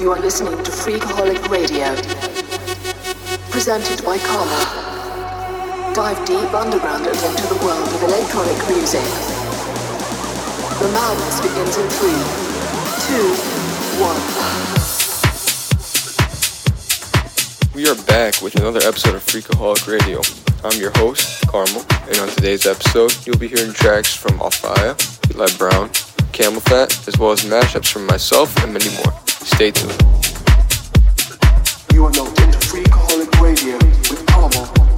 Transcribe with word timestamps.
You 0.00 0.10
are 0.12 0.18
listening 0.18 0.56
to 0.56 0.70
Freakaholic 0.70 1.46
Radio, 1.50 1.94
presented 3.50 4.02
by 4.02 4.16
Karmel. 4.16 5.94
Dive 5.94 6.24
deep 6.24 6.54
underground 6.54 7.06
and 7.06 7.16
into 7.16 7.46
the 7.52 7.60
world 7.62 7.86
of 7.86 8.02
electronic 8.04 8.56
music. 8.66 9.04
The 10.80 10.88
madness 10.96 11.40
begins 11.42 11.76
in 11.76 11.86
three, 12.00 12.16
two, 13.04 13.28
one. 14.00 14.16
We 17.74 17.86
are 17.86 18.02
back 18.06 18.40
with 18.40 18.56
another 18.56 18.80
episode 18.88 19.16
of 19.16 19.22
Freakaholic 19.26 19.86
Radio. 19.86 20.22
I'm 20.64 20.80
your 20.80 20.92
host, 20.96 21.44
Karmel, 21.48 21.84
and 22.08 22.18
on 22.20 22.28
today's 22.28 22.64
episode, 22.64 23.14
you'll 23.26 23.36
be 23.36 23.48
hearing 23.48 23.74
tracks 23.74 24.14
from 24.14 24.38
OFFAIAH, 24.38 25.34
Eli 25.34 25.58
Brown, 25.58 25.90
CamelPhat, 26.32 27.06
as 27.06 27.18
well 27.18 27.32
as 27.32 27.42
mashups 27.42 27.92
from 27.92 28.06
myself 28.06 28.56
and 28.64 28.72
many 28.72 28.88
more. 28.96 29.29
Stay 29.42 29.70
tuned. 29.70 29.92
You 31.92 32.04
are 32.04 32.12
locked 32.12 32.40
into 32.40 32.58
Freakaholic 32.58 33.40
Radio 33.40 33.74
with 33.78 34.24
Karmel. 34.26 34.89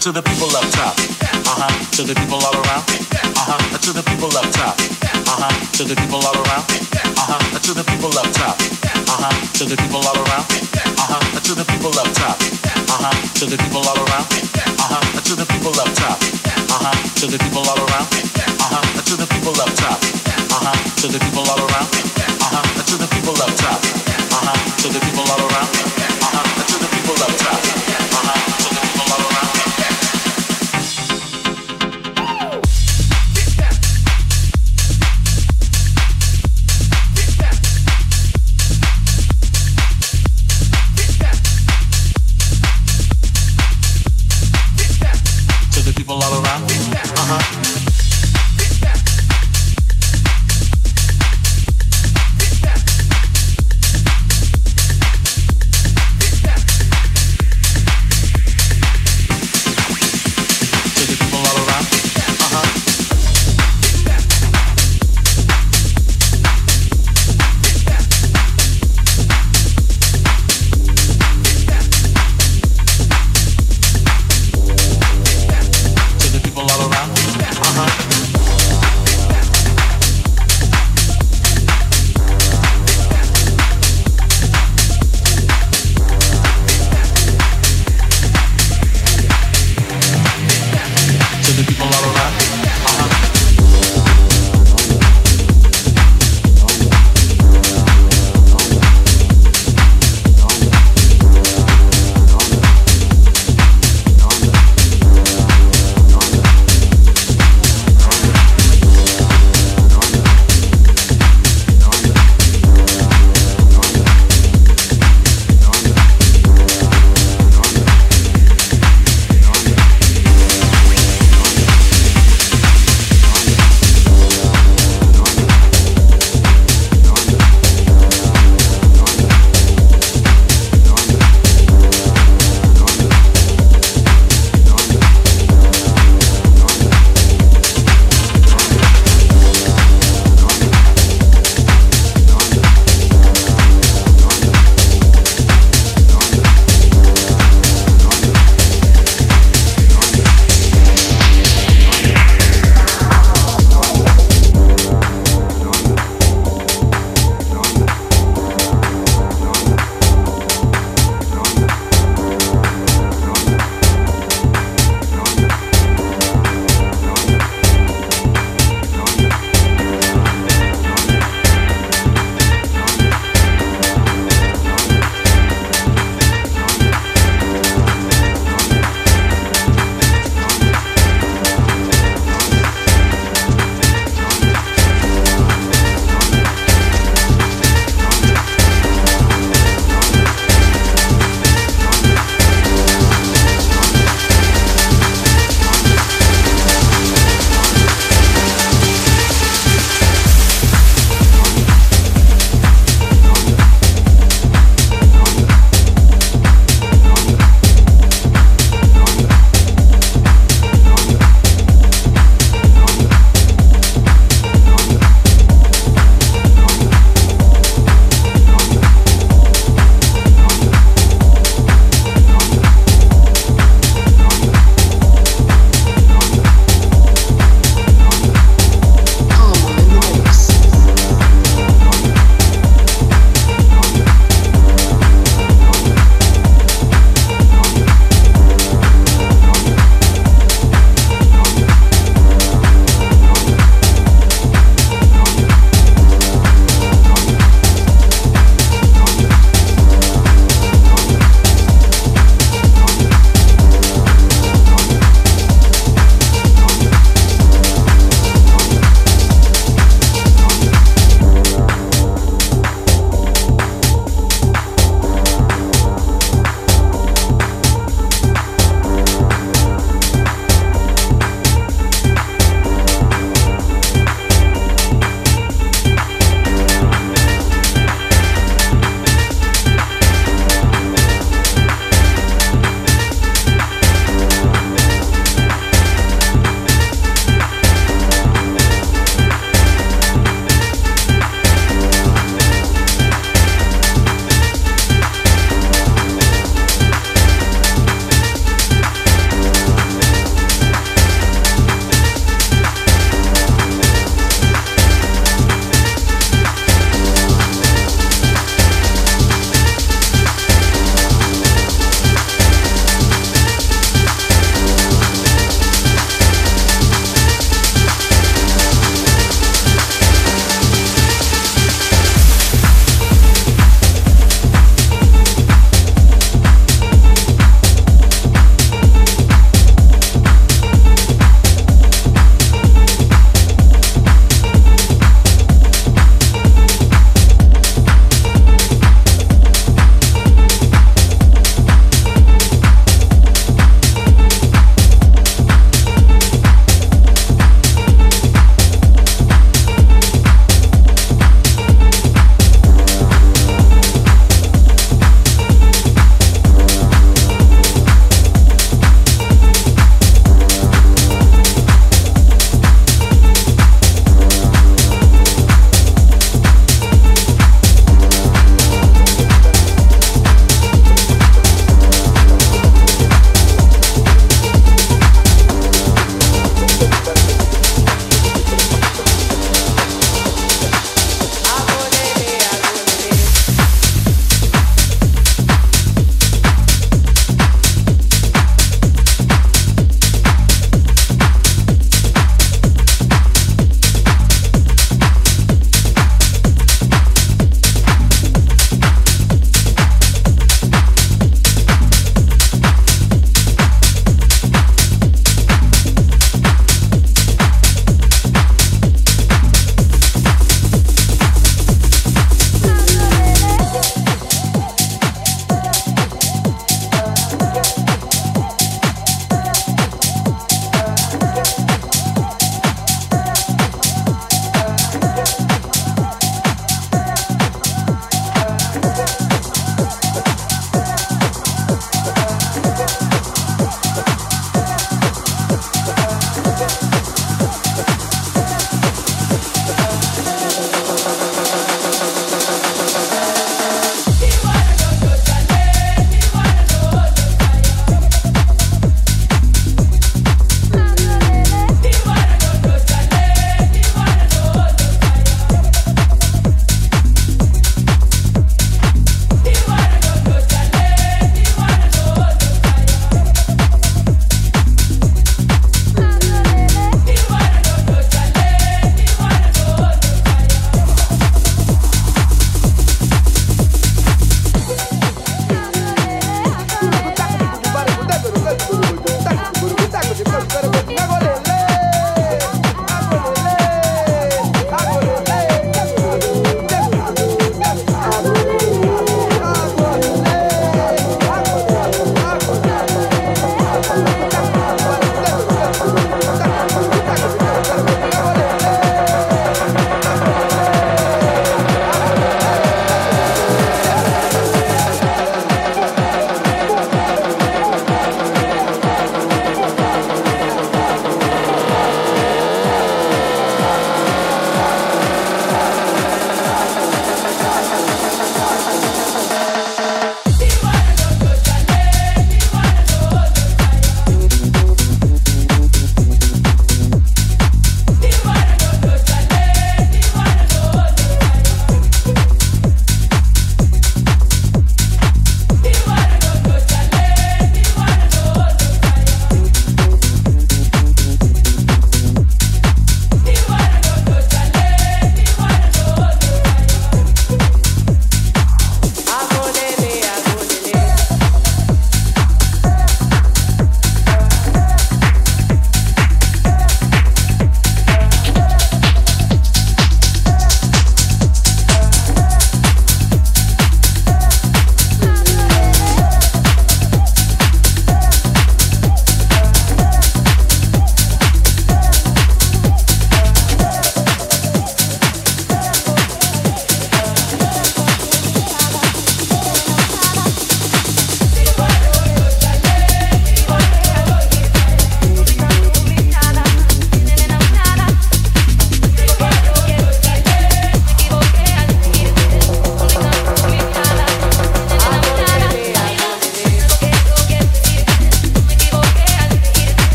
To 0.00 0.12
the 0.12 0.22
people 0.22 0.48
up 0.56 0.64
top. 0.72 0.96
Uh 1.44 1.60
huh. 1.60 1.68
To 1.92 2.02
the 2.08 2.14
people 2.16 2.40
all 2.40 2.56
around. 2.56 2.88
Uh 3.36 3.44
huh. 3.44 3.60
To 3.84 3.92
the 3.92 4.00
people 4.00 4.32
up 4.32 4.48
top. 4.48 4.72
Uh 5.28 5.36
huh. 5.36 5.52
To 5.76 5.84
the 5.84 5.92
people 5.92 6.24
all 6.24 6.40
around. 6.40 6.64
Uh 7.20 7.28
huh. 7.28 7.60
To 7.60 7.76
the 7.76 7.84
people 7.84 8.08
up 8.16 8.24
top. 8.32 8.56
Uh 8.56 9.20
huh. 9.20 9.28
To 9.60 9.68
the 9.68 9.76
people 9.76 10.00
all 10.00 10.16
around. 10.24 10.48
Uh 10.96 11.04
huh. 11.04 11.20
To 11.44 11.52
the 11.52 11.64
people 11.68 11.92
up 12.00 12.08
top. 12.16 12.40
Uh 12.40 12.96
huh. 12.96 13.12
To 13.12 13.44
the 13.44 13.60
people 13.60 13.84
all 13.84 14.00
around. 14.00 14.24
Uh 14.24 14.88
huh. 14.88 15.04
To 15.20 15.36
the 15.36 15.44
people 15.44 15.76
up 15.76 15.92
top. 15.92 16.16
Uh 16.16 16.80
huh. 16.80 16.96
To 17.20 17.26
the 17.28 17.36
people 17.36 17.64
all 17.68 17.80
around. 17.84 18.08
Uh 18.56 18.72
huh. 18.72 19.04
To 19.04 19.14
the 19.20 19.26
people 19.28 19.60
up 19.60 19.72
top. 19.76 20.00
Uh 20.00 20.64
huh. 20.64 20.76
To 20.96 21.06
the 21.12 21.18
people 21.20 21.44
all 21.44 21.60
around. 21.60 21.88
Uh 22.40 22.48
huh. 22.48 22.64
To 22.88 22.94
the 22.96 23.04
people 23.04 23.36
up 23.36 23.52
top. 23.52 23.80
Uh 24.32 24.48
huh. 24.48 24.56
To 24.80 24.88
the 24.88 25.00
people 25.04 25.28
all 25.28 25.44
around. 25.44 25.68
Uh 26.24 26.32
huh. 26.32 26.44
To 26.56 26.76
the 26.80 26.88
people 26.88 27.20
up 27.20 27.32
top. 27.36 27.60
Uh 27.60 28.24
huh. 28.24 28.29